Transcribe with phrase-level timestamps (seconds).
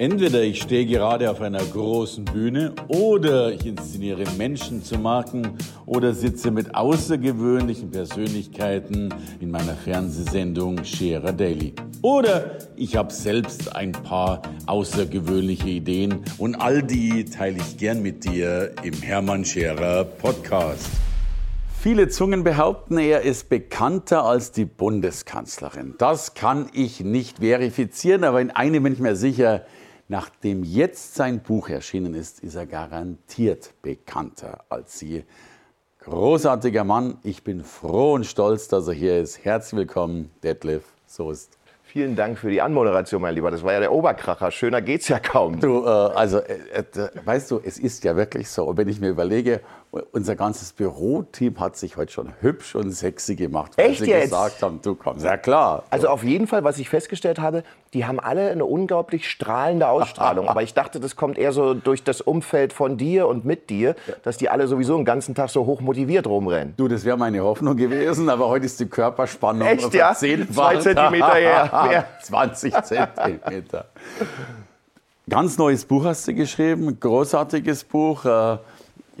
[0.00, 6.14] Entweder ich stehe gerade auf einer großen Bühne oder ich inszeniere Menschen zu Marken oder
[6.14, 11.74] sitze mit außergewöhnlichen Persönlichkeiten in meiner Fernsehsendung Scherer Daily.
[12.00, 18.24] Oder ich habe selbst ein paar außergewöhnliche Ideen und all die teile ich gern mit
[18.24, 20.88] dir im Hermann Scherer Podcast.
[21.78, 25.94] Viele Zungen behaupten, er ist bekannter als die Bundeskanzlerin.
[25.98, 29.66] Das kann ich nicht verifizieren, aber in einem bin ich mir sicher,
[30.10, 35.24] nachdem jetzt sein Buch erschienen ist, ist er garantiert bekannter als sie.
[36.00, 39.44] Großartiger Mann, ich bin froh und stolz, dass er hier ist.
[39.44, 41.56] Herzlich willkommen, Detlef Soest.
[41.84, 43.52] Vielen Dank für die Anmoderation, mein Lieber.
[43.52, 44.50] Das war ja der Oberkracher.
[44.50, 45.60] Schöner geht's ja kaum.
[45.60, 48.64] Du, äh, also, äh, äh, weißt du, es ist ja wirklich so.
[48.64, 49.60] Und wenn ich mir überlege,
[50.12, 54.30] unser ganzes Büroteam hat sich heute schon hübsch und sexy gemacht, weil Echt sie jetzt?
[54.30, 55.24] gesagt haben, du kommst.
[55.24, 55.82] Ja klar.
[55.90, 60.48] Also auf jeden Fall, was ich festgestellt habe, die haben alle eine unglaublich strahlende Ausstrahlung.
[60.48, 63.96] Aber ich dachte, das kommt eher so durch das Umfeld von dir und mit dir,
[64.22, 66.74] dass die alle sowieso den ganzen Tag so hoch motiviert rumrennen.
[66.76, 70.14] Du, das wäre meine Hoffnung gewesen, aber heute ist die Körperspannung Echt, ja?
[70.14, 71.86] Zwei Zentimeter her.
[71.88, 72.06] Mehr.
[72.22, 73.86] 20 Zentimeter.
[75.28, 78.24] Ganz neues Buch hast du geschrieben, großartiges Buch.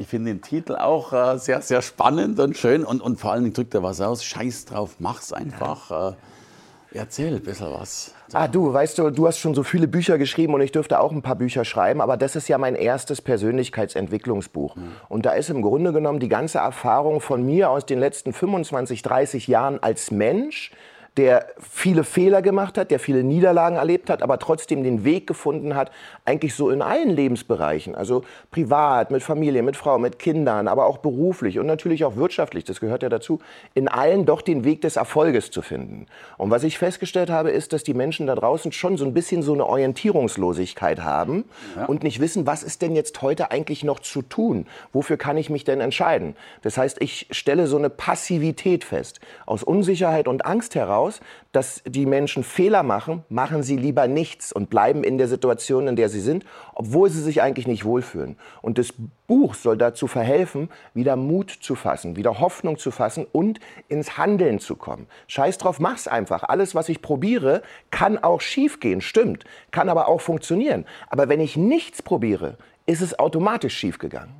[0.00, 3.42] Ich finde den Titel auch äh, sehr, sehr spannend und schön und, und vor allen
[3.42, 4.24] Dingen drückt er was aus.
[4.24, 6.14] Scheiß drauf, mach's einfach.
[6.14, 8.14] Äh, erzähl ein bisschen was.
[8.32, 11.12] Ah, du, weißt du, du hast schon so viele Bücher geschrieben und ich dürfte auch
[11.12, 14.74] ein paar Bücher schreiben, aber das ist ja mein erstes Persönlichkeitsentwicklungsbuch.
[14.74, 14.92] Mhm.
[15.10, 19.02] Und da ist im Grunde genommen die ganze Erfahrung von mir aus den letzten 25,
[19.02, 20.72] 30 Jahren als Mensch,
[21.16, 25.74] der viele Fehler gemacht hat, der viele Niederlagen erlebt hat, aber trotzdem den Weg gefunden
[25.74, 25.90] hat,
[26.24, 28.22] eigentlich so in allen Lebensbereichen, also
[28.52, 32.80] privat, mit Familie, mit Frau, mit Kindern, aber auch beruflich und natürlich auch wirtschaftlich, das
[32.80, 33.40] gehört ja dazu,
[33.74, 36.06] in allen doch den Weg des Erfolges zu finden.
[36.38, 39.42] Und was ich festgestellt habe, ist, dass die Menschen da draußen schon so ein bisschen
[39.42, 41.44] so eine Orientierungslosigkeit haben
[41.76, 41.86] ja.
[41.86, 44.66] und nicht wissen, was ist denn jetzt heute eigentlich noch zu tun?
[44.92, 46.36] Wofür kann ich mich denn entscheiden?
[46.62, 49.20] Das heißt, ich stelle so eine Passivität fest.
[49.44, 51.20] Aus Unsicherheit und Angst heraus heraus,
[51.52, 55.96] dass die Menschen Fehler machen, machen sie lieber nichts und bleiben in der Situation, in
[55.96, 56.44] der sie sind,
[56.74, 58.36] obwohl sie sich eigentlich nicht wohlfühlen.
[58.62, 58.92] Und das
[59.26, 64.58] Buch soll dazu verhelfen, wieder Mut zu fassen, wieder Hoffnung zu fassen und ins Handeln
[64.60, 65.06] zu kommen.
[65.26, 66.44] Scheiß drauf, mach's einfach.
[66.44, 70.84] Alles, was ich probiere, kann auch schiefgehen, stimmt, kann aber auch funktionieren.
[71.08, 72.56] Aber wenn ich nichts probiere,
[72.86, 74.34] ist es automatisch schiefgegangen.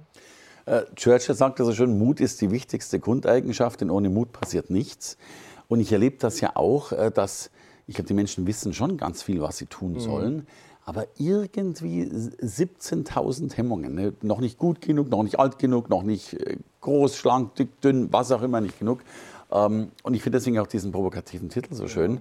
[0.66, 5.16] Äh, Churchill sagte so schön, Mut ist die wichtigste Grundeigenschaft, denn ohne Mut passiert nichts.
[5.70, 7.50] Und ich erlebe das ja auch, äh, dass,
[7.86, 10.00] ich glaube, die Menschen wissen schon ganz viel, was sie tun mhm.
[10.00, 10.46] sollen.
[10.84, 13.94] Aber irgendwie 17.000 Hemmungen.
[13.94, 14.12] Ne?
[14.20, 18.12] Noch nicht gut genug, noch nicht alt genug, noch nicht äh, groß, schlank, dick, dünn,
[18.12, 19.04] was auch immer nicht genug.
[19.52, 22.20] Ähm, und ich finde deswegen auch diesen provokativen Titel so schön,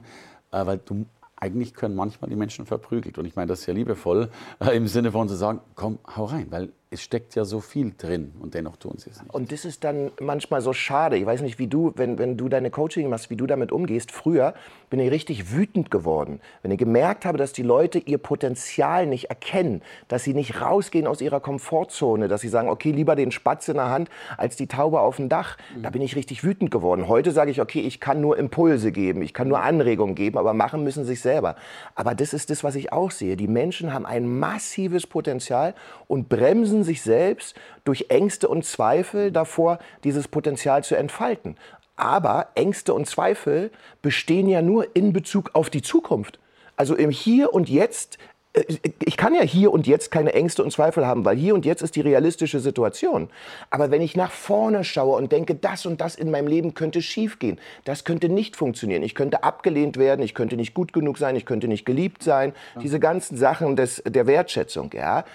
[0.54, 0.62] ja.
[0.62, 1.06] Äh, weil du
[1.36, 3.18] eigentlich können manchmal die Menschen verprügelt.
[3.18, 4.30] Und ich meine das sehr liebevoll
[4.72, 8.34] im Sinne von zu sagen, komm, hau rein, weil es steckt ja so viel drin
[8.40, 9.32] und dennoch tun sie es nicht.
[9.32, 11.18] Und das ist dann manchmal so schade.
[11.18, 14.12] Ich weiß nicht, wie du, wenn, wenn du deine Coaching machst, wie du damit umgehst.
[14.12, 14.56] Früher
[14.90, 19.26] bin ich richtig wütend geworden, wenn ich gemerkt habe, dass die Leute ihr Potenzial nicht
[19.26, 23.68] erkennen, dass sie nicht rausgehen aus ihrer Komfortzone, dass sie sagen, okay, lieber den Spatz
[23.68, 25.58] in der Hand als die Taube auf dem Dach.
[25.84, 27.08] Da bin ich richtig wütend geworden.
[27.08, 30.56] Heute sage ich, okay, ich kann nur Impulse geben, ich kann nur Anregungen geben, aber
[30.56, 31.56] machen müssen sich selber.
[31.94, 33.38] Aber das ist das, was ich auch sehe.
[33.38, 35.76] Die Menschen haben ein massives Potenzial
[36.08, 41.56] und bremsen schützen sich selbst durch Ängste und Zweifel davor, dieses Potenzial zu entfalten.
[41.96, 46.40] Aber Ängste und Zweifel bestehen ja nur in Bezug auf die Zukunft.
[46.78, 48.18] Also im Hier und Jetzt
[48.54, 48.64] äh,
[49.06, 51.84] ich kann ja hier und jetzt keine Ängste und Zweifel haben, weil hier und jetzt
[51.84, 53.30] ist die realistische Situation.
[53.70, 57.02] Aber wenn ich nach vorne schaue und denke, das und das in meinem Leben könnte
[57.02, 61.36] schiefgehen, das könnte nicht funktionieren, ich könnte abgelehnt werden, ich könnte nicht gut genug sein,
[61.36, 65.26] ich könnte nicht geliebt sein, diese ganzen Sachen des, der Wertschätzung, ja,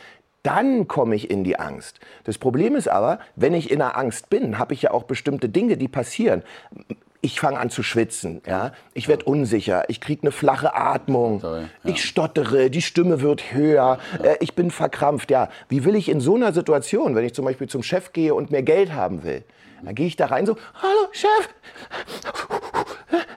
[0.44, 1.99] dann komme ich in die Angst.
[2.22, 5.49] Das Problem ist aber, wenn ich in der Angst bin, habe ich ja auch bestimmte
[5.49, 6.44] Dinge, die passieren.
[7.22, 8.72] Ich fange an zu schwitzen, ja.
[8.93, 11.91] Ich werde unsicher, ich kriege eine flache Atmung, Sorry, ja.
[11.91, 14.24] ich stottere, die Stimme wird höher, ja.
[14.24, 15.30] äh, ich bin verkrampft.
[15.30, 18.34] Ja, wie will ich in so einer Situation, wenn ich zum Beispiel zum Chef gehe
[18.34, 19.42] und mehr Geld haben will,
[19.83, 21.48] dann gehe ich da rein so, hallo Chef,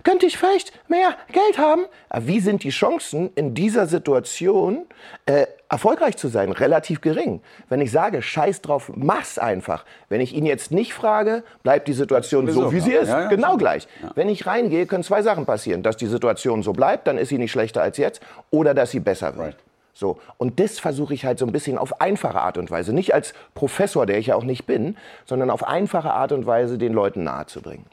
[0.07, 1.83] könnte ich vielleicht mehr Geld haben?
[2.07, 4.85] Aber wie sind die Chancen in dieser Situation
[5.25, 6.53] äh, erfolgreich zu sein?
[6.53, 7.41] Relativ gering.
[7.67, 9.83] Wenn ich sage, scheiß drauf, mach's einfach.
[10.07, 13.09] Wenn ich ihn jetzt nicht frage, bleibt die Situation so, wie sie ist.
[13.09, 13.57] Ja, ja, genau schon.
[13.57, 13.87] gleich.
[14.01, 14.11] Ja.
[14.15, 15.83] Wenn ich reingehe, können zwei Sachen passieren.
[15.83, 18.21] Dass die Situation so bleibt, dann ist sie nicht schlechter als jetzt.
[18.49, 19.47] Oder dass sie besser wird.
[19.47, 19.57] Right.
[19.93, 20.19] So.
[20.37, 23.33] Und das versuche ich halt so ein bisschen auf einfache Art und Weise, nicht als
[23.55, 24.95] Professor, der ich ja auch nicht bin,
[25.25, 27.83] sondern auf einfache Art und Weise den Leuten nahezubringen.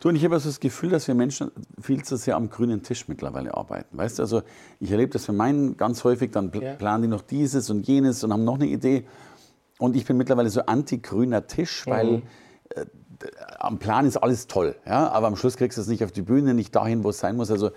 [0.00, 1.50] Du, und ich habe also das Gefühl, dass wir Menschen
[1.80, 3.96] viel zu sehr am grünen Tisch mittlerweile arbeiten.
[3.98, 4.42] Weißt du, also
[4.80, 6.74] ich erlebe das für meinen ganz häufig, dann pl Ja.
[6.74, 9.04] planen die noch dieses und jenes und haben noch eine Idee.
[9.78, 11.90] Und ich bin mittlerweile so anti-grüner Tisch, Mhm.
[11.90, 12.22] weil
[12.74, 12.84] äh,
[13.58, 16.22] am Plan ist alles toll, ja, aber am Schluss kriegst du es nicht auf die
[16.22, 17.50] Bühne, nicht dahin, wo es sein muss.
[17.50, 17.70] Also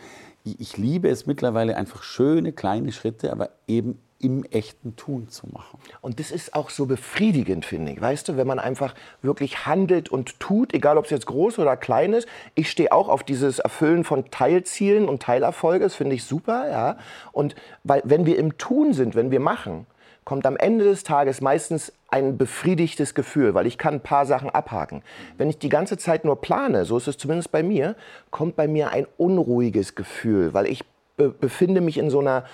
[0.45, 5.47] ich, ich liebe es mittlerweile einfach schöne kleine Schritte, aber eben im echten Tun zu
[5.47, 5.77] machen.
[6.01, 8.01] Und das ist auch so befriedigend, finde ich.
[8.01, 11.75] Weißt du, wenn man einfach wirklich handelt und tut, egal ob es jetzt groß oder
[11.75, 12.27] klein ist.
[12.55, 15.83] Ich stehe auch auf dieses Erfüllen von Teilzielen und Teilerfolge.
[15.83, 16.97] Das finde ich super, ja.
[17.33, 19.85] Und weil, wenn wir im Tun sind, wenn wir machen,
[20.23, 24.49] kommt am Ende des Tages meistens ein befriedigtes Gefühl, weil ich kann ein paar Sachen
[24.49, 25.01] abhaken.
[25.37, 27.95] Wenn ich die ganze Zeit nur plane, so ist es zumindest bei mir,
[28.31, 30.85] kommt bei mir ein unruhiges Gefühl, weil ich
[31.17, 32.45] be befinde mich in so einer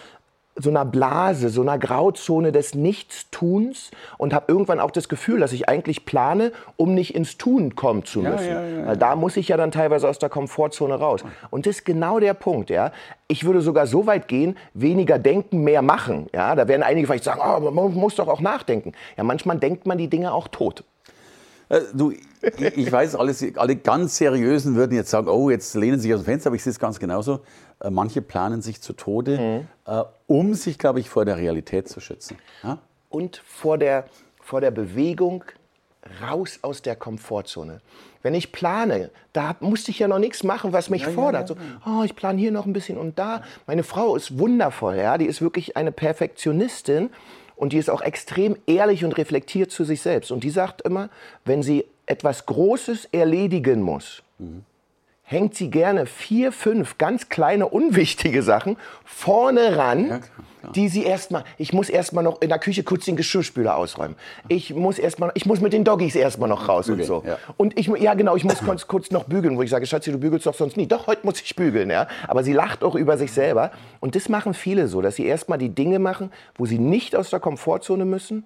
[0.62, 5.52] so einer Blase, so einer Grauzone des Nichtstuns und habe irgendwann auch das Gefühl, dass
[5.54, 8.48] ich eigentlich plane, um nicht ins Tun kommen zu Ja, müssen.
[8.48, 11.24] ja, ja, Weil da muss ich ja dann teilweise aus der Komfortzone raus.
[11.50, 12.70] Und das ist genau der Punkt.
[12.70, 12.92] Ja?
[13.28, 16.28] Ich würde sogar so weit gehen, weniger denken, mehr machen.
[16.34, 16.56] Ja?
[16.56, 18.94] Da werden einige vielleicht sagen, oh, man muss doch auch nachdenken.
[19.18, 20.84] Ja, manchmal denkt man die Dinge auch tot.
[21.70, 26.04] Äh, Du, ich, weiß, alles, alle ganz Seriösen würden jetzt sagen, oh, jetzt lehnen sie
[26.04, 27.42] sich aus dem Fenster, aber ich sehe es ganz genauso.
[27.80, 32.00] Äh, Manche planen sich zu Tode, äh, um sich, glaube ich, vor der Realität zu
[32.00, 32.38] schützen.
[32.64, 32.80] Ja?
[33.10, 34.06] und vor der,
[34.42, 35.44] vor der Bewegung
[36.22, 37.82] raus aus der Komfortzone.
[38.22, 41.48] Wenn ich plane, da musste ich ja noch nichts machen, was mich fordert.
[41.48, 41.56] So,
[41.86, 43.44] oh, ich plane hier noch ein bisschen und da.
[43.68, 47.10] Meine Frau ist wundervoll, ja, die ist wirklich eine Perfektionistin
[47.60, 50.32] und die ist auch extrem ehrlich und reflektiert zu sich selbst.
[50.32, 51.10] Und die sagt immer,
[51.44, 54.24] wenn sie etwas Großes erledigen muss,
[55.24, 60.22] hängt sie gerne vier, fünf ganz kleine, unwichtige Sachen vorne ran, klar,
[60.60, 60.72] klar.
[60.74, 64.16] die sie erstmal, ich muss erstmal noch in der Küche kurz den Geschirrspüler ausräumen.
[64.48, 67.24] Ich muss erstmal, ich muss mit den Doggies erstmal noch raus Bügeln, und so.
[67.26, 67.38] ja.
[67.58, 70.18] Und ich, ja genau, ich muss kurz, kurz noch bügeln, wo ich sage, Schatzi, du
[70.18, 70.88] bügelst doch sonst nie.
[70.88, 72.08] Doch, heute muss ich bügeln, ja.
[72.28, 73.72] Aber sie lacht auch über sich selber.
[74.00, 77.30] Und das machen viele so, dass sie erstmal die Dinge machen, wo sie nicht aus
[77.30, 78.46] der Komfortzone müssen,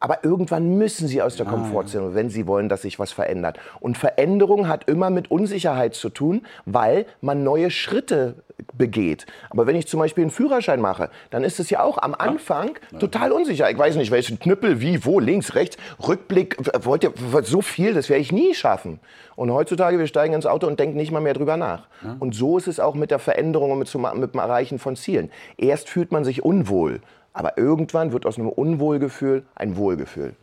[0.00, 3.58] aber irgendwann müssen sie aus der Komfortzone, wenn sie wollen, dass sich was verändert.
[3.80, 8.36] Und Veränderung hat immer mit Unsicherheit zu tun, weil man neue Schritte
[8.72, 9.26] begeht.
[9.50, 12.78] Aber wenn ich zum Beispiel einen Führerschein mache, dann ist es ja auch am Anfang
[12.98, 13.70] total unsicher.
[13.70, 17.12] Ich weiß nicht, welchen Knüppel, wie, wo, links, rechts, Rückblick, wollt ihr
[17.42, 19.00] so viel, das werde ich nie schaffen.
[19.36, 21.88] Und heutzutage, wir steigen ins Auto und denken nicht mal mehr drüber nach.
[22.20, 25.30] Und so ist es auch mit der Veränderung und mit, mit dem Erreichen von Zielen.
[25.56, 27.00] Erst fühlt man sich unwohl,
[27.32, 30.34] aber irgendwann wird aus einem Unwohlgefühl ein Wohlgefühl.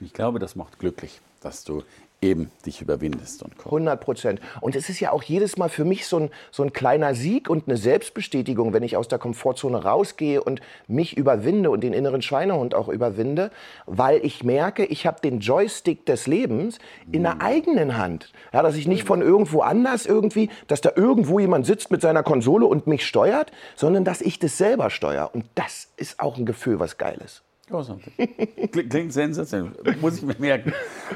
[0.00, 1.82] Ich glaube, das macht glücklich, dass du
[2.22, 3.66] eben dich überwindest und kommst.
[3.66, 4.40] 100 Prozent.
[4.60, 7.50] Und es ist ja auch jedes Mal für mich so ein, so ein kleiner Sieg
[7.50, 12.22] und eine Selbstbestätigung, wenn ich aus der Komfortzone rausgehe und mich überwinde und den inneren
[12.22, 13.50] Schweinehund auch überwinde,
[13.86, 16.78] weil ich merke, ich habe den Joystick des Lebens
[17.12, 18.32] in der eigenen Hand.
[18.52, 22.22] Ja, dass ich nicht von irgendwo anders irgendwie, dass da irgendwo jemand sitzt mit seiner
[22.22, 25.30] Konsole und mich steuert, sondern dass ich das selber steuere.
[25.34, 27.45] Und das ist auch ein Gefühl, was geil ist.
[27.68, 28.12] Großartig.
[28.72, 29.72] Klingt, sensationell.
[30.00, 30.72] Muss ich mir merken.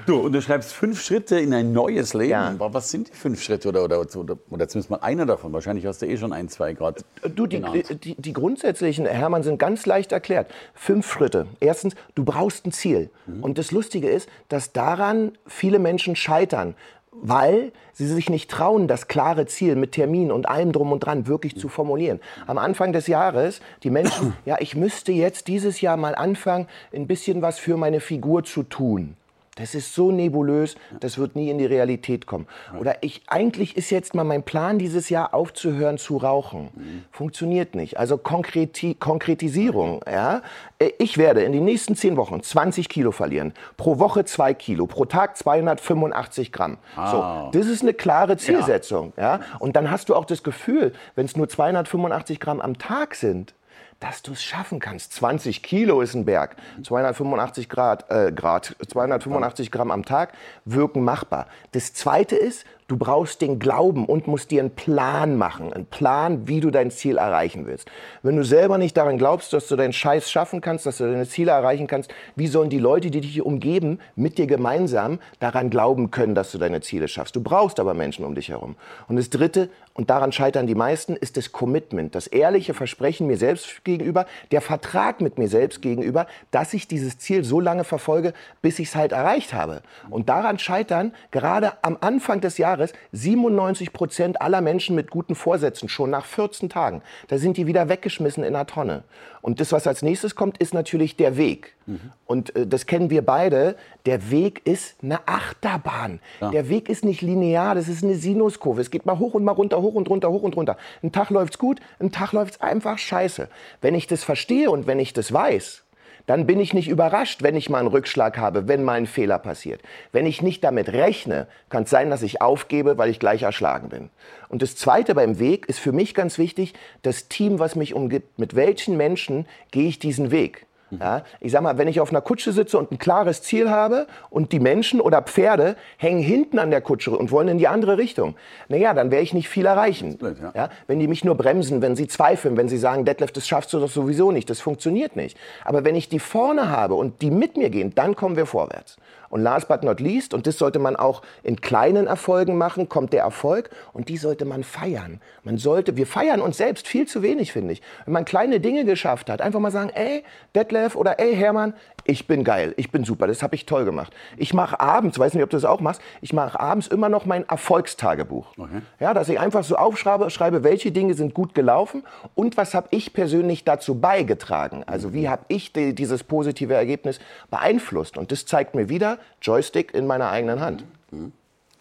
[0.07, 2.31] Du, und du schreibst fünf Schritte in ein neues Leben.
[2.31, 2.55] Ja.
[2.59, 3.69] Was sind die fünf Schritte?
[3.69, 5.53] Oder, oder, oder, oder zumindest mal einer davon.
[5.53, 7.03] Wahrscheinlich hast du eh schon ein, zwei gerade.
[7.37, 7.63] Du, die,
[7.95, 10.51] die, die grundsätzlichen, Hermann, sind ganz leicht erklärt.
[10.75, 11.47] Fünf Schritte.
[11.61, 13.11] Erstens, du brauchst ein Ziel.
[13.41, 16.75] Und das Lustige ist, dass daran viele Menschen scheitern,
[17.13, 21.27] weil sie sich nicht trauen, das klare Ziel mit Termin und allem drum und dran
[21.27, 22.21] wirklich zu formulieren.
[22.47, 27.07] Am Anfang des Jahres, die Menschen, ja, ich müsste jetzt dieses Jahr mal anfangen, ein
[27.07, 29.17] bisschen was für meine Figur zu tun.
[29.61, 32.47] Das ist so nebulös, das wird nie in die Realität kommen.
[32.79, 36.71] Oder ich, eigentlich ist jetzt mal mein Plan dieses Jahr aufzuhören zu rauchen.
[37.13, 37.99] Funktioniert nicht.
[37.99, 40.03] Also Konkreti Konkretisierung.
[40.11, 40.43] Ja?
[40.79, 43.53] Äh, Ich werde in den nächsten zehn Wochen 20 Kilo verlieren.
[43.77, 44.87] Pro Woche zwei Kilo.
[44.87, 46.79] Pro Tag 285 Gramm.
[46.97, 49.13] So, das ist eine klare Zielsetzung.
[49.17, 49.41] Ja?
[49.59, 53.55] Und dann hast du auch das Gefühl, wenn es nur 285 Gramm am Tag sind,
[54.01, 55.13] dass du es schaffen kannst.
[55.13, 56.57] 20 Kilo ist ein Berg.
[56.83, 60.33] 285 Grad, äh, Grad, 285 Gramm am Tag
[60.65, 61.47] wirken machbar.
[61.73, 65.73] Das zweite ist, du brauchst den Glauben und musst dir einen Plan machen.
[65.73, 67.89] Einen Plan, wie du dein Ziel erreichen willst.
[68.23, 71.29] Wenn du selber nicht daran glaubst, dass du deinen Scheiß schaffen kannst, dass du deine
[71.29, 76.11] Ziele erreichen kannst, wie sollen die Leute, die dich umgeben, mit dir gemeinsam daran glauben
[76.11, 77.37] können, dass du deine Ziele schaffst?
[77.37, 78.75] Du brauchst aber Menschen um dich herum.
[79.07, 83.37] Und das dritte, und daran scheitern die meisten, ist das Commitment, das ehrliche Versprechen mir
[83.37, 88.33] selbst gegenüber, der Vertrag mit mir selbst gegenüber, dass ich dieses Ziel so lange verfolge,
[88.63, 89.83] bis ich es halt erreicht habe.
[90.09, 95.35] Und daran scheitern gerade am Anfang des Jahres Jahres 97 Prozent aller Menschen mit guten
[95.35, 97.03] Vorsätzen schon nach 14 Tagen.
[97.29, 99.05] Da sind die wieder weggeschmissen in der Tonne.
[99.43, 101.75] Und das, was als nächstes kommt, ist natürlich der Weg.
[101.87, 102.01] Mhm.
[102.27, 103.77] Und äh, das kennen wir beide.
[104.07, 106.21] Der Weg ist eine Achterbahn.
[106.41, 106.51] Ja.
[106.51, 108.81] Der Weg ist nicht linear, das ist eine Sinuskurve.
[108.81, 110.77] Es geht mal hoch und mal runter, hoch und runter, hoch und runter.
[111.03, 113.49] Ein Tag läuft's gut, ein Tag läuft's einfach scheiße.
[113.81, 115.83] Wenn ich das verstehe und wenn ich das weiß,
[116.31, 119.41] dann bin ich nicht überrascht, wenn ich mal einen Rückschlag habe, wenn mal ein Fehler
[119.41, 119.83] passiert.
[120.13, 123.89] Wenn ich nicht damit rechne, kann es sein, dass ich aufgebe, weil ich gleich erschlagen
[123.89, 124.11] bin.
[124.49, 128.39] Und das Zweite beim Weg ist für mich ganz wichtig, das Team, was mich umgibt.
[128.39, 130.67] Mit welchen Menschen gehe ich diesen Weg?
[130.99, 134.07] Ja, ich sag mal, wenn ich auf einer Kutsche sitze und ein klares Ziel habe
[134.29, 137.97] und die Menschen oder Pferde hängen hinten an der Kutsche und wollen in die andere
[137.99, 138.35] Richtung,
[138.69, 140.19] naja, dann werde ich nicht viel erreichen.
[140.19, 140.53] Blöd, ja.
[140.55, 143.73] Ja, wenn die mich nur bremsen, wenn sie zweifeln, wenn sie sagen, Detlef, das schaffst
[143.73, 145.37] du doch sowieso nicht, das funktioniert nicht.
[145.65, 148.97] Aber wenn ich die vorne habe und die mit mir gehen, dann kommen wir vorwärts.
[149.31, 153.13] Und last but not least, und das sollte man auch in kleinen Erfolgen machen, kommt
[153.13, 155.21] der Erfolg und die sollte man feiern.
[155.45, 157.83] Man sollte, wir feiern uns selbst viel zu wenig, finde ich.
[158.05, 160.25] Wenn man kleine Dinge geschafft hat, einfach mal sagen, ey,
[160.57, 164.13] Detlef oder ey, Hermann, ich bin geil, ich bin super, das habe ich toll gemacht.
[164.37, 167.27] Ich mache abends, weiß nicht, ob du das auch machst, ich mache abends immer noch
[167.27, 168.59] mein Erfolgstagebuch.
[168.59, 168.83] Okay.
[168.99, 172.03] Ja, dass ich einfach so aufschreibe, schreibe, welche Dinge sind gut gelaufen
[172.35, 174.85] und was habe ich persönlich dazu beigetragen.
[174.87, 178.17] Also wie habe ich die, dieses positive Ergebnis beeinflusst.
[178.17, 180.85] Und das zeigt mir wieder, Joystick in meiner eigenen Hand.
[181.11, 181.33] Mhm.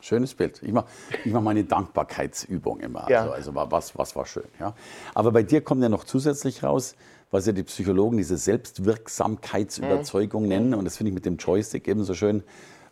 [0.02, 0.62] Schönes Bild.
[0.64, 0.86] Ich mache
[1.26, 3.10] ich mach meine Dankbarkeitsübung immer.
[3.10, 3.30] Ja.
[3.30, 4.48] Also, also was, was war schön.
[4.60, 4.74] Ja.
[5.14, 6.96] Aber bei dir kommt ja noch zusätzlich raus,
[7.32, 10.50] was ja die Psychologen diese Selbstwirksamkeitsüberzeugung mhm.
[10.50, 10.74] nennen.
[10.74, 12.44] Und das finde ich mit dem Joystick eben so schön.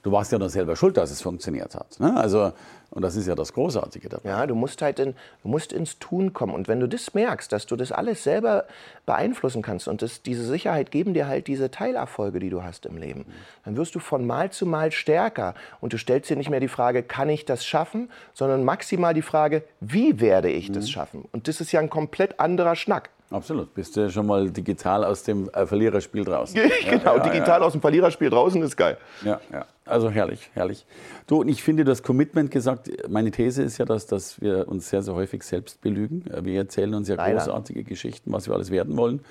[0.04, 2.00] Du warst ja dann selber schuld, dass es funktioniert hat.
[2.00, 2.16] Ne?
[2.16, 2.54] Also
[2.90, 4.30] und das ist ja das Großartige dabei.
[4.30, 5.14] Ja, du musst halt in,
[5.44, 6.54] du musst ins Tun kommen.
[6.54, 8.66] Und wenn du das merkst, dass du das alles selber
[9.06, 12.98] beeinflussen kannst und das, diese Sicherheit geben dir halt diese Teilerfolge, die du hast im
[12.98, 13.26] Leben,
[13.66, 15.54] dann wirst du von Mal zu Mal stärker.
[15.82, 19.22] Und du stellst dir nicht mehr die Frage, kann ich das schaffen, sondern maximal die
[19.22, 20.92] Frage, wie werde ich das mhm.
[20.92, 21.26] schaffen?
[21.32, 23.10] Und das ist ja ein komplett anderer Schnack.
[23.30, 23.74] Absolut.
[23.74, 26.56] Bist du schon mal digital aus dem äh, Verliererspiel draußen?
[26.90, 27.66] genau, ja, ja, digital ja.
[27.66, 28.98] aus dem Verliererspiel draußen ist geil.
[29.24, 29.66] Ja, ja.
[29.86, 30.86] Also herrlich, herrlich.
[31.28, 34.90] Du, und ich finde das Commitment gesagt, meine These ist ja, dass, dass wir uns
[34.90, 36.26] sehr, sehr häufig selbst belügen.
[36.42, 37.38] Wir erzählen uns ja Leider.
[37.38, 39.22] großartige Geschichten, was wir alles werden wollen.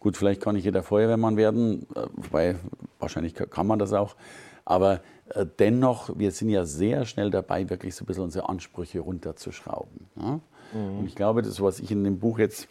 [0.00, 2.56] Gut, vielleicht kann nicht jeder Feuerwehrmann werden, äh, wobei
[2.98, 4.16] wahrscheinlich kann man das auch.
[4.64, 9.00] Aber äh, dennoch, wir sind ja sehr schnell dabei, wirklich so ein bisschen unsere Ansprüche
[9.00, 10.06] runterzuschrauben.
[10.16, 10.40] Ja?
[10.72, 10.98] Mhm.
[10.98, 12.68] Und ich glaube, das, was ich in dem Buch jetzt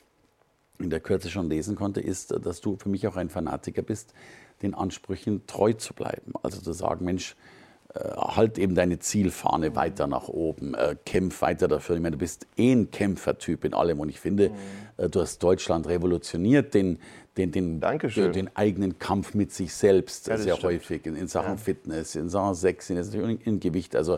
[0.80, 4.13] in der Kürze schon lesen konnte, ist, dass du für mich auch ein Fanatiker bist,
[4.62, 6.34] den Ansprüchen treu zu bleiben.
[6.42, 7.36] Also zu sagen, Mensch,
[7.94, 11.96] äh, halt eben deine Zielfahne weiter nach oben, äh, kämpf weiter dafür.
[11.96, 14.56] Ich meine, du bist eh ein Kämpfertyp in allem und ich finde, mhm.
[14.98, 16.98] äh, du hast Deutschland revolutioniert, den,
[17.38, 20.74] den, den, den, den, eigenen Kampf mit sich selbst ja, sehr stimmt.
[20.74, 21.58] häufig in, in Sachen ja.
[21.58, 23.96] Fitness, in Sachen Sex, in, in Gewicht.
[23.96, 24.18] Also,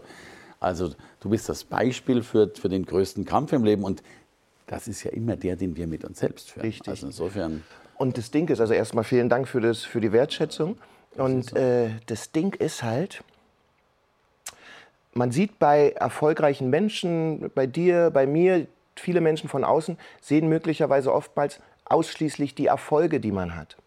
[0.62, 4.04] also du bist das Beispiel für, für den größten Kampf im Leben und
[4.68, 6.66] das ist ja immer der, den wir mit uns selbst führen.
[6.66, 6.88] Richtig.
[6.88, 7.64] Also insofern.
[7.98, 10.78] Und das Ding ist, also erstmal vielen Dank für, das, für die Wertschätzung.
[11.16, 11.56] Und so.
[11.56, 13.24] äh, das Ding ist halt,
[15.14, 21.14] man sieht bei erfolgreichen Menschen, bei dir, bei mir, viele Menschen von außen sehen möglicherweise
[21.14, 23.78] oftmals ausschließlich die Erfolge, die man hat.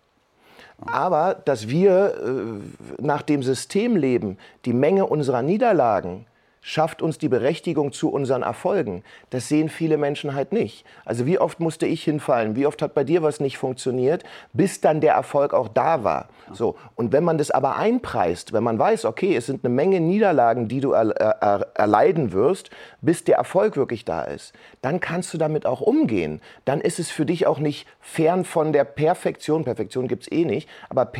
[0.87, 6.27] Aber dass wir äh, nach dem System leben, die Menge unserer Niederlagen
[6.69, 9.03] schafft uns die Berechtigung zu unseren Erfolgen.
[9.31, 10.85] Das sehen viele Menschen halt nicht.
[11.07, 12.57] Also wie oft musste ich hinfallen?
[12.57, 14.23] Wie oft hat bei dir was nicht funktioniert,
[14.53, 16.29] bis dann der Erfolg auch da war?
[16.53, 16.77] So.
[16.95, 20.69] Und wenn man das aber einpreist, wenn man weiß, okay, es sind eine Menge Niederlagen,
[20.69, 24.53] die du er, er, erleiden wirst, bis der Erfolg wirklich da ist,
[24.83, 26.41] dann kannst du damit auch umgehen.
[26.65, 30.45] Dann ist es für dich auch nicht fern von der Perfektion, Perfektion gibt es eh
[30.45, 31.11] nicht, aber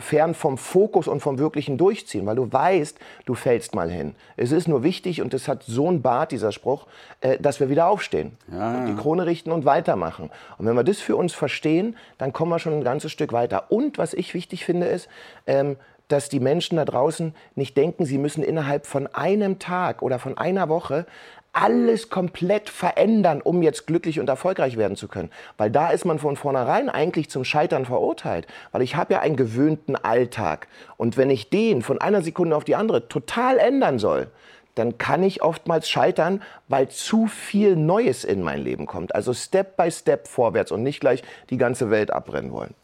[0.00, 4.14] fern vom Fokus und vom wirklichen Durchziehen, weil du weißt, du fällst mal hin.
[4.36, 6.86] Es ist nur wichtig, und das hat so ein Bart, dieser Spruch,
[7.20, 8.86] äh, dass wir wieder aufstehen, ja, ja.
[8.86, 10.30] die Krone richten und weitermachen.
[10.58, 13.70] Und wenn wir das für uns verstehen, dann kommen wir schon ein ganzes Stück weiter.
[13.70, 15.08] Und was ich wichtig finde, ist,
[15.46, 15.76] ähm,
[16.08, 20.36] dass die Menschen da draußen nicht denken, sie müssen innerhalb von einem Tag oder von
[20.36, 21.06] einer Woche
[21.52, 25.30] alles komplett verändern, um jetzt glücklich und erfolgreich werden zu können.
[25.56, 28.46] Weil da ist man von vornherein eigentlich zum Scheitern verurteilt.
[28.72, 30.68] Weil ich habe ja einen gewöhnten Alltag.
[30.96, 34.28] Und wenn ich den von einer Sekunde auf die andere total ändern soll,
[34.76, 39.14] dann kann ich oftmals scheitern, weil zu viel Neues in mein Leben kommt.
[39.14, 42.74] Also Step by Step vorwärts und nicht gleich die ganze Welt abbrennen wollen.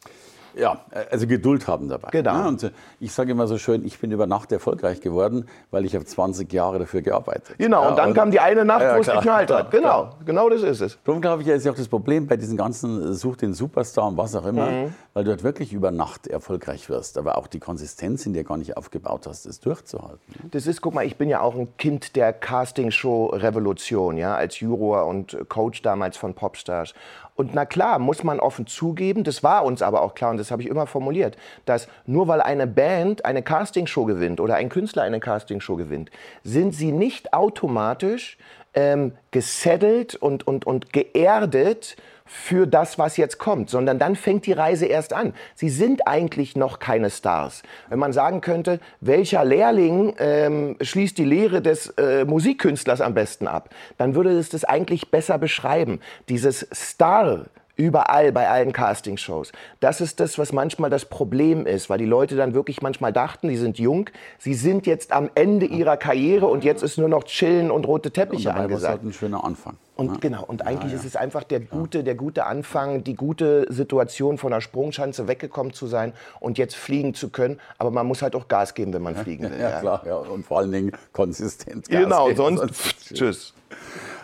[0.58, 2.08] Ja, also Geduld haben dabei.
[2.12, 2.32] Genau.
[2.32, 5.84] Ja, und äh, ich sage immer so schön, ich bin über Nacht erfolgreich geworden, weil
[5.84, 7.56] ich habe 20 Jahre dafür gearbeitet.
[7.58, 9.70] Genau, ja, und dann kam die eine Nacht, Ja, wo es geknallt hat.
[9.70, 10.16] Genau, klar.
[10.24, 10.98] genau das ist es.
[11.04, 14.06] Darum glaube ich, ist ja auch das Problem bei diesen ganzen äh, Such den Superstar
[14.08, 14.94] und was auch immer, Mhm.
[15.12, 18.56] weil du halt wirklich über Nacht erfolgreich wirst, aber auch die Konsistenz in dir gar
[18.56, 20.18] nicht aufgebaut hast, das durchzuhalten.
[20.52, 25.06] Das ist, guck mal, ich bin ja auch ein Kind der Castingshow-Revolution, ja, als Juror
[25.06, 26.94] und Coach damals von Popstars.
[27.36, 30.50] Und na klar, muss man offen zugeben, das war uns aber auch klar und das
[30.50, 35.02] habe ich immer formuliert, dass nur weil eine Band eine Castingshow gewinnt oder ein Künstler
[35.02, 36.10] eine Castingshow gewinnt,
[36.42, 38.38] sind sie nicht automatisch
[38.76, 44.52] ähm, gesettelt und, und, und geerdet für das, was jetzt kommt, sondern dann fängt die
[44.52, 45.32] Reise erst an.
[45.54, 47.62] Sie sind eigentlich noch keine Stars.
[47.88, 53.46] Wenn man sagen könnte, welcher Lehrling ähm, schließt die Lehre des äh, Musikkünstlers am besten
[53.46, 56.00] ab, dann würde es das eigentlich besser beschreiben.
[56.28, 59.52] Dieses Star überall bei allen Castingshows.
[59.80, 63.48] Das ist das, was manchmal das Problem ist, weil die Leute dann wirklich manchmal dachten,
[63.48, 67.24] die sind jung, sie sind jetzt am Ende ihrer Karriere und jetzt ist nur noch
[67.24, 68.92] Chillen und rote Und Teppiche dabei war es angesagt.
[68.92, 69.76] halt ein schöner Anfang.
[69.94, 70.16] Und Ja.
[70.20, 74.50] genau, und eigentlich ist es einfach der gute, der gute Anfang, die gute Situation von
[74.52, 77.58] der Sprungschanze weggekommen zu sein und jetzt fliegen zu können.
[77.78, 79.58] Aber man muss halt auch Gas geben, wenn man fliegen will.
[79.60, 80.16] Ja, klar, ja.
[80.16, 81.88] und vor allen Dingen konsistent.
[81.88, 83.54] Gas Genau, geben, sonst tschüss.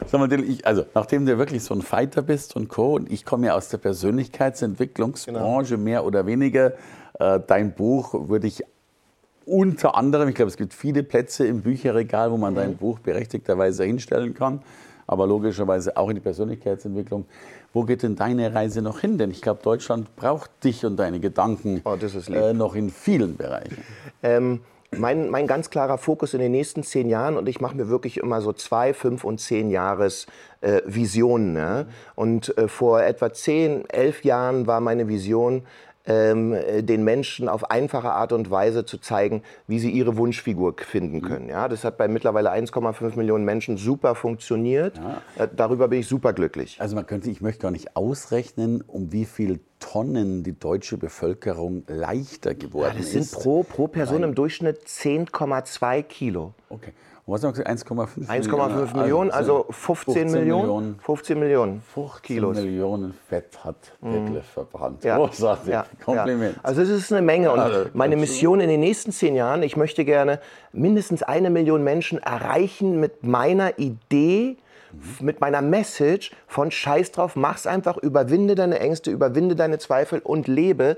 [0.07, 2.95] Sag mal, ich, also nachdem du wirklich so ein Fighter bist und Co.
[2.97, 5.85] und ich komme ja aus der Persönlichkeitsentwicklungsbranche Genau.
[5.85, 6.73] mehr oder weniger,
[7.19, 8.63] äh, dein Buch würde ich
[9.45, 12.57] unter anderem, ich glaube, es gibt viele Plätze im Bücherregal, wo man Mhm.
[12.59, 14.63] dein Buch berechtigterweise hinstellen kann,
[15.07, 17.25] aber logischerweise auch in die Persönlichkeitsentwicklung.
[17.73, 19.17] Wo geht denn deine Reise noch hin?
[19.19, 21.97] Denn ich glaube, Deutschland braucht dich und deine Gedanken Oh,
[22.31, 23.79] äh, noch in vielen Bereichen.
[24.23, 24.61] Ähm,
[24.97, 28.19] mein, mein ganz klarer Fokus in den nächsten zehn Jahren, und ich mache mir wirklich
[28.19, 30.27] immer so zwei, fünf und zehn Jahres
[30.61, 31.53] äh, Visionen.
[31.53, 31.87] Ne?
[32.15, 35.63] Und äh, vor etwa zehn, elf Jahren war meine Vision,
[36.07, 40.75] ähm, äh, den Menschen auf einfache Art und Weise zu zeigen, wie sie ihre Wunschfigur
[40.79, 41.49] finden können.
[41.49, 45.01] Ja, das hat bei mittlerweile 1,5 Millionen Menschen super funktioniert.
[45.37, 46.77] Äh, darüber bin ich super glücklich.
[46.81, 51.85] Also man könnte, ich möchte gar nicht ausrechnen, um wie viel Tonnen die deutsche Bevölkerung
[51.89, 53.33] leichter geworden Das sind ist.
[53.35, 56.55] pro, pro Person im Durchschnitt 10,2 Kilo.
[56.69, 56.93] Okay.
[57.25, 57.89] Was haben wir gesagt?
[57.89, 60.99] 1,5 1,5 Millionen, also 15 Millionen.
[60.99, 62.57] 15 Millionen 15 Kilos.
[62.57, 62.65] Mhm.
[62.65, 65.05] Millionen Fett hat Detlef verbrannt.
[65.05, 65.19] Ja.
[65.19, 65.73] Großartig.
[65.73, 66.57] Ja, Kompliment.
[66.57, 66.61] Ja.
[66.65, 67.53] Also es ist eine Menge.
[67.53, 68.17] Und Also, meine.
[68.17, 70.41] Mission in den nächsten zehn Jahren, ich möchte gerne
[70.73, 74.57] mindestens eine Million Menschen erreichen mit meiner Idee,
[75.21, 80.49] mit meiner Message von Scheiß drauf, mach's einfach, überwinde deine Ängste, überwinde deine Zweifel und
[80.49, 80.97] lebe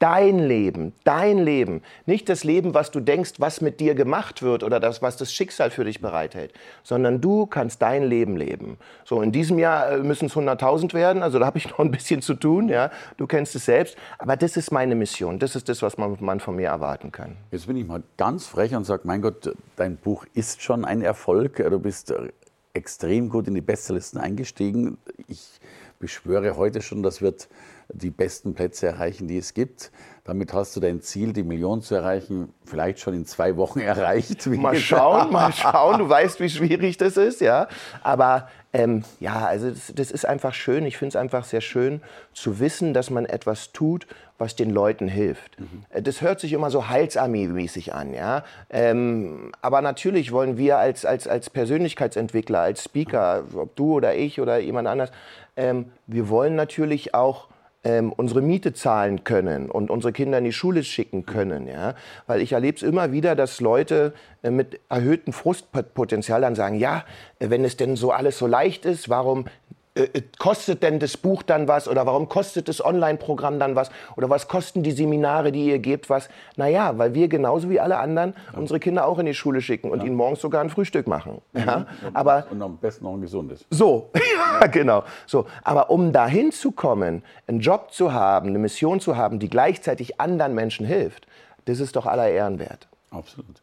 [0.00, 1.82] dein Leben, dein Leben.
[2.06, 5.32] Nicht das Leben, was du denkst, was mit dir gemacht wird oder das, was das
[5.32, 8.78] Schicksal für dich bereithält, sondern du kannst dein Leben leben.
[9.04, 11.90] So, in diesem Jahr äh, müssen es 100.000 werden, also da habe ich noch ein
[11.90, 12.90] bisschen zu tun, ja.
[13.18, 16.40] Du kennst es selbst, aber das ist meine Mission, das ist das, was man, man
[16.40, 17.36] von mir erwarten kann.
[17.50, 21.02] Jetzt bin ich mal ganz frech und sage, mein Gott, dein Buch ist schon ein
[21.02, 21.56] Erfolg.
[21.56, 22.32] Du bist äh,
[22.72, 24.96] extrem gut in die Bestsellisten eingestiegen.
[25.28, 25.60] Ich
[25.98, 27.48] beschwöre heute schon, das wird
[27.92, 29.90] die besten Plätze erreichen, die es gibt.
[30.24, 34.46] Damit hast du dein Ziel, die Million zu erreichen, vielleicht schon in zwei Wochen erreicht.
[34.46, 35.98] Mal schauen, mal schauen.
[35.98, 37.68] Du weißt, wie schwierig das ist, ja.
[38.02, 40.86] Aber ähm, ja, also das, das ist einfach schön.
[40.86, 42.00] Ich finde es einfach sehr schön
[42.32, 44.06] zu wissen, dass man etwas tut,
[44.38, 45.56] was den Leuten hilft.
[45.88, 48.44] Äh, Das hört sich immer so Heilsarmee-mäßig an, ja.
[48.70, 54.40] Ähm, aber natürlich wollen wir als, als, als Persönlichkeitsentwickler, als Speaker, ob du oder ich
[54.40, 55.10] oder jemand anders,
[55.56, 57.48] ähm, wir wollen natürlich auch
[57.82, 61.66] ähm, unsere Miete zahlen können und unsere Kinder in die Schule schicken können.
[61.66, 61.94] Ja?
[62.26, 64.12] Weil ich erlebe es immer wieder, dass Leute
[64.42, 67.04] äh, mit erhöhtem Frustpotenzial dann sagen, ja,
[67.38, 69.46] wenn es denn so alles so leicht ist, warum
[69.94, 73.90] äh, äh, kostet denn das Buch dann was oder warum kostet das Online-Programm dann was
[74.16, 76.28] oder was kosten die Seminare, die ihr gebt, was?
[76.56, 80.04] Naja, weil wir genauso wie alle anderen unsere Kinder auch in die Schule schicken und
[80.04, 81.40] ihnen morgens sogar ein Frühstück machen.
[81.54, 81.86] Ja?
[82.14, 83.64] Aber Und am besten noch ein gesundes.
[83.70, 84.10] so,
[84.60, 85.02] ja, genau.
[85.26, 89.50] So, aber um dahin zu kommen, einen Job zu haben, eine Mission zu haben, die
[89.50, 91.26] gleichzeitig anderen Menschen hilft,
[91.64, 92.86] das ist doch aller Ehren wert.
[93.10, 93.60] Absolut.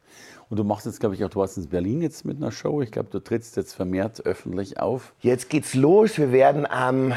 [0.49, 2.81] Und du machst jetzt, glaube ich, auch, du warst in Berlin jetzt mit einer Show.
[2.81, 5.13] Ich glaube, du trittst jetzt vermehrt öffentlich auf.
[5.19, 6.17] Jetzt geht's los.
[6.17, 7.13] Wir werden am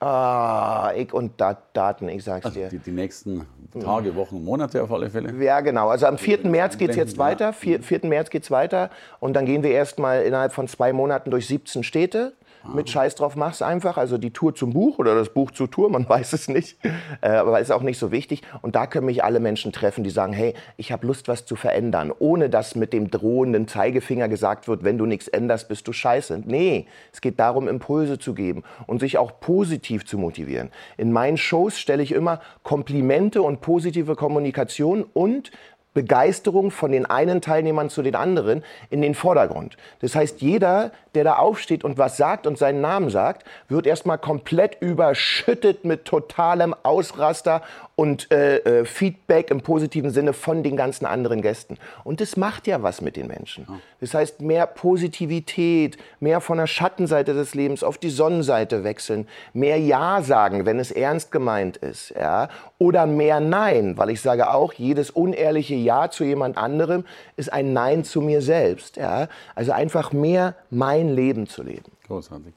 [0.00, 2.68] ah, ich und Dat Daten, ich sag's dir.
[2.68, 3.46] Die, die nächsten
[3.80, 5.32] Tage, Wochen, Monate auf alle Fälle.
[5.42, 5.88] Ja, genau.
[5.88, 6.46] Also am 4.
[6.48, 7.52] März geht's jetzt weiter.
[7.52, 8.00] 4, 4.
[8.04, 8.90] März geht's weiter.
[9.20, 12.34] Und dann gehen wir erstmal innerhalb von zwei Monaten durch 17 Städte.
[12.66, 13.96] Mit Scheiß drauf, mach's einfach.
[13.96, 16.78] Also die Tour zum Buch oder das Buch zur Tour, man weiß es nicht.
[17.20, 18.42] Äh, aber ist auch nicht so wichtig.
[18.62, 21.56] Und da können mich alle Menschen treffen, die sagen, hey, ich habe Lust, was zu
[21.56, 22.12] verändern.
[22.18, 26.42] Ohne dass mit dem drohenden Zeigefinger gesagt wird, wenn du nichts änderst, bist du scheiße.
[26.46, 30.70] Nee, es geht darum, Impulse zu geben und sich auch positiv zu motivieren.
[30.96, 35.50] In meinen Shows stelle ich immer Komplimente und positive Kommunikation und
[35.94, 39.76] Begeisterung von den einen Teilnehmern zu den anderen in den Vordergrund.
[40.00, 44.18] Das heißt, jeder, der da aufsteht und was sagt und seinen Namen sagt, wird erstmal
[44.18, 47.62] komplett überschüttet mit totalem Ausraster
[47.94, 51.76] und äh, äh, Feedback im positiven Sinne von den ganzen anderen Gästen.
[52.04, 53.66] Und das macht ja was mit den Menschen.
[54.00, 59.78] Das heißt, mehr Positivität, mehr von der Schattenseite des Lebens auf die Sonnenseite wechseln, mehr
[59.78, 64.72] Ja sagen, wenn es ernst gemeint ist, ja, oder mehr Nein, weil ich sage auch,
[64.72, 67.04] jedes unehrliche Ja zu jemand anderem
[67.36, 69.28] ist ein Nein zu mir selbst, ja.
[69.54, 71.92] Also einfach mehr mein Leben zu leben.
[72.06, 72.54] Großartig